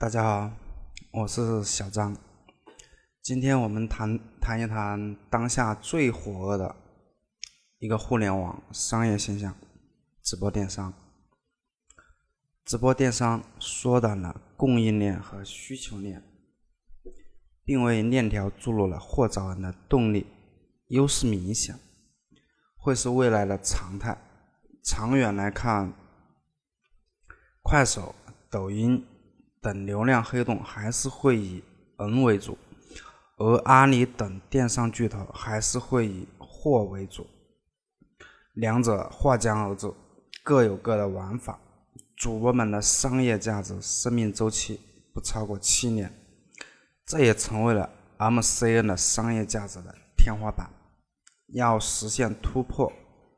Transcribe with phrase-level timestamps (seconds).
[0.00, 0.52] 大家好，
[1.10, 2.16] 我是小张。
[3.20, 6.76] 今天我们谈谈一谈当下最火热的
[7.80, 9.56] 一个互联网商业现象——
[10.22, 10.94] 直播电商。
[12.64, 16.22] 直播电商缩短了供应链和需求链，
[17.64, 20.28] 并为链条注入了货找人的动力，
[20.90, 21.76] 优势明显，
[22.76, 24.16] 会是未来的常态。
[24.84, 25.92] 长远来看，
[27.64, 28.14] 快手、
[28.48, 29.04] 抖音。
[29.60, 31.62] 等流量黑洞还是会以
[31.98, 32.56] 人为主，
[33.36, 37.26] 而阿里等电商巨头还是会以货为主，
[38.54, 39.92] 两者划江而治，
[40.42, 41.60] 各有各的玩法。
[42.16, 44.80] 主播们的商业价值生命周期
[45.14, 46.12] 不超过七年，
[47.06, 50.68] 这也成为了 MCN 的商业价值的天花板。
[51.54, 52.92] 要实现突破，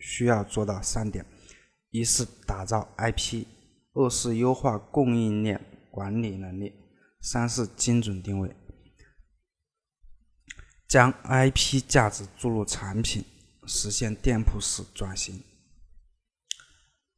[0.00, 1.24] 需要做到三点：
[1.90, 3.46] 一是打造 IP，
[3.94, 5.64] 二是优化供应链。
[5.94, 6.74] 管理能力，
[7.20, 8.52] 三是精准定位，
[10.88, 13.24] 将 IP 价值注入产品，
[13.64, 15.40] 实现店铺式转型。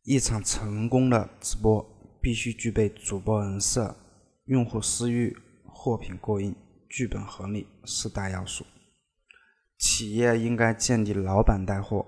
[0.02, 1.82] 一场成功的直播
[2.20, 3.96] 必须具备主播人设、
[4.44, 6.54] 用户私域、货品过硬、
[6.90, 8.66] 剧本合理四大要素。
[9.78, 12.06] 企业应该建立老板带货、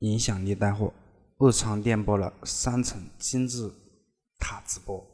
[0.00, 0.92] 影响力带货、
[1.38, 3.72] 日常电波的三层金字
[4.36, 5.11] 塔直播。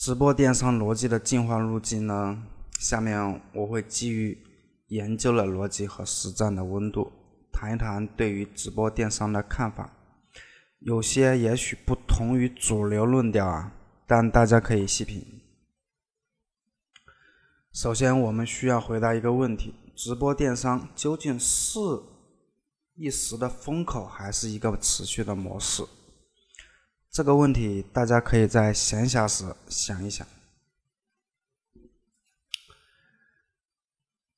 [0.00, 2.42] 直播电商逻辑的进化路径呢？
[2.78, 4.38] 下面我会基于
[4.86, 7.12] 研究的逻辑和实战的温度，
[7.52, 9.94] 谈一谈对于直播电商的看法。
[10.78, 13.74] 有些也许不同于主流论调啊，
[14.06, 15.22] 但大家可以细品。
[17.70, 21.78] 首先，我们需要回答一个问题：直播电商究竟是
[22.94, 25.84] 一时的风口，还是一个持续的模式？
[27.12, 30.24] 这个问题，大家可以在闲暇时想一想。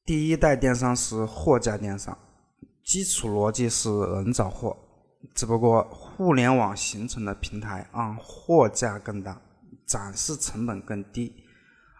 [0.06, 2.16] 第一代电商是货架电商，
[2.82, 4.74] 基础逻辑是人找货，
[5.34, 9.38] 只不过互联网形成的平台让货架更大，
[9.84, 11.44] 展示成本更低，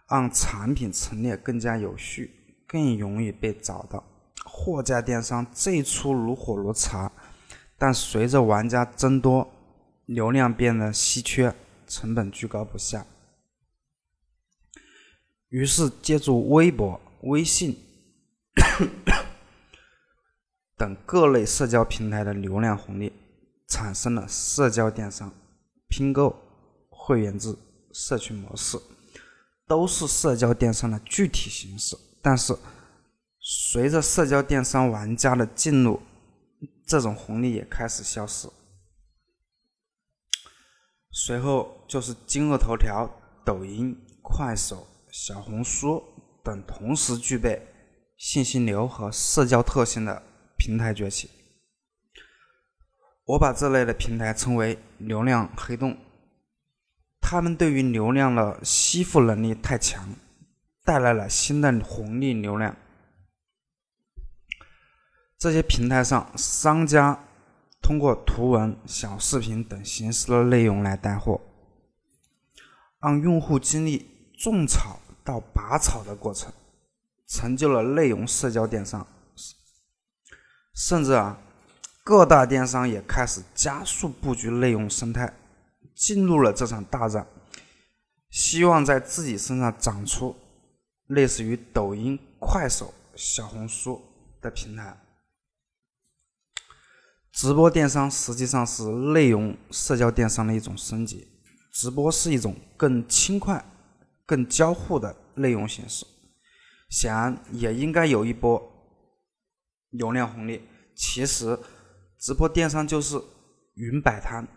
[0.09, 2.31] 让产品陈列更加有序，
[2.67, 4.03] 更容易被找到。
[4.43, 7.11] 货架电商最初如火如茶，
[7.77, 9.47] 但随着玩家增多。
[10.05, 11.55] 流量变得稀缺，
[11.87, 13.05] 成本居高不下，
[15.49, 17.77] 于是借助微博、微信
[20.75, 23.13] 等各类社交平台的流量红利，
[23.67, 25.31] 产生了社交电商、
[25.87, 26.35] 拼购、
[26.89, 27.55] 会员制、
[27.93, 28.77] 社群模式，
[29.65, 31.95] 都是社交电商的具体形式。
[32.21, 32.53] 但是，
[33.39, 36.01] 随着社交电商玩家的进入，
[36.85, 38.49] 这种红利也开始消失。
[41.15, 43.07] 随后就是今日头条、
[43.45, 46.03] 抖音、快手、小红书
[46.43, 47.61] 等同时具备
[48.17, 50.23] 信息流和社交特性的
[50.57, 51.29] 平台崛起。
[53.25, 55.95] 我把这类的平台称为流量黑洞，
[57.21, 60.15] 他们对于流量的吸附能力太强，
[60.83, 62.75] 带来了新的红利流量。
[65.37, 67.23] 这些平台上商家。
[67.83, 71.41] 通过图文、小视频等形式的内容来带货，
[73.01, 76.51] 让用户经历种草到拔草的过程，
[77.27, 79.05] 成就了内容社交电商。
[80.73, 81.37] 甚至啊，
[82.05, 85.31] 各大电商也开始加速布局内容生态，
[85.93, 87.27] 进入了这场大战，
[88.29, 90.33] 希望在自己身上长出
[91.07, 94.01] 类似于抖音、快手、小红书
[94.41, 94.97] 的平台。
[97.33, 101.27] 直播电商实际上是内容社交电商的一种升级。
[101.73, 103.65] 直播是一种更轻快、
[104.27, 106.05] 更交互的内容形式，
[106.89, 108.61] 显然也应该有一波
[109.89, 110.61] 流量红利。
[110.95, 111.57] 其实，
[112.19, 113.19] 直播电商就是
[113.73, 114.47] 云摆摊，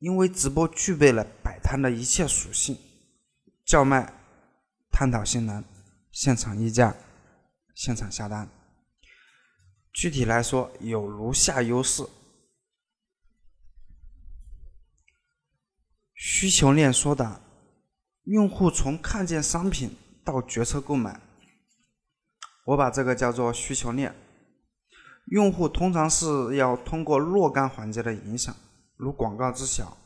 [0.00, 2.76] 因为直播具备了摆摊的一切属性：
[3.64, 4.12] 叫卖、
[4.90, 5.64] 探讨性能、
[6.10, 6.94] 现场议价、
[7.74, 8.46] 现场下单。
[9.92, 12.02] 具体来说，有如下优势：
[16.14, 17.40] 需求链缩短，
[18.24, 19.94] 用户从看见商品
[20.24, 21.20] 到决策购买，
[22.64, 24.14] 我把这个叫做需求链。
[25.26, 28.54] 用户通常是要通过若干环节的影响，
[28.96, 29.96] 如广告知晓、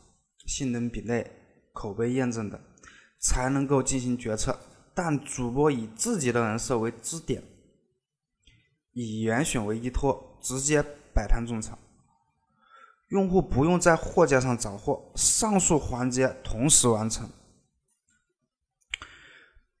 [0.45, 1.31] 性能比类、
[1.73, 2.59] 口碑验证等，
[3.19, 4.59] 才能够进行决策。
[4.93, 7.41] 但主播以自己的人设为支点。
[9.03, 10.83] 以严选为依托，直接
[11.13, 11.77] 摆摊种草。
[13.09, 17.29] 用户不用在货架上找货，上述环节同时完成。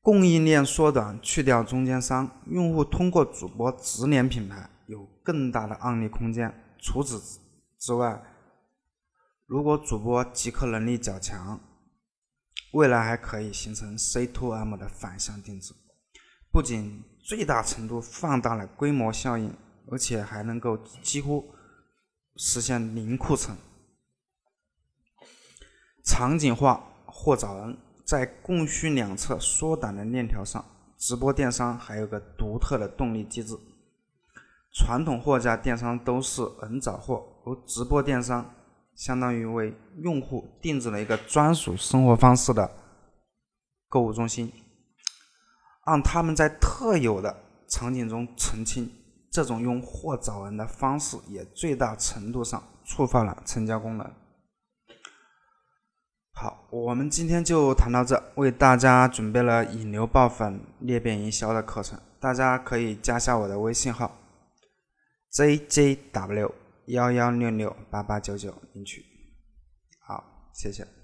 [0.01, 6.53] 供应链缩短，去掉中间商，用户通过主播直连品牌，有更大的案例空间。
[6.77, 7.39] 除此
[7.79, 8.23] 之外，
[9.47, 11.59] 如果主播即客能力较强，
[12.71, 15.73] 未来还可以形成 C to M 的反向定制，
[16.57, 19.53] 不仅最大程度放大了规模效应，
[19.91, 21.53] 而且还能够几乎
[22.35, 23.55] 实现零库存。
[26.03, 27.77] 场景化货找人。
[28.03, 30.65] 在供需两侧缩短的链条上，
[30.97, 33.55] 直播电商还有个独特的动力机制。
[34.73, 38.51] 传统货架电商都是人找货，而直播电商
[38.95, 42.71] 相当于为用户定制了一个专属生活方式的
[43.87, 44.51] 购物中心，
[45.87, 47.35] 让他们在特有的
[47.67, 48.91] 场景中澄清。
[49.29, 54.11] 这种用货找人的方式，也最大程度上触发了成交功能。
[56.31, 64.17] 好，我们今天就谈到这，为大家准备了引流爆粉裂变营销的课程，大家可以加下我的微信号
[65.33, 66.51] jjw
[66.85, 69.05] 幺幺六六八八九九领取。
[69.99, 70.96] 好，谢谢。